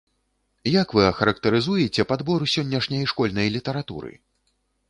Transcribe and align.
Як 0.81 0.87
вы 0.99 1.03
ахарактарызуеце 1.11 2.07
падбор 2.13 2.39
сённяшняй 2.57 3.05
школьнай 3.13 3.47
літаратуры? 3.59 4.11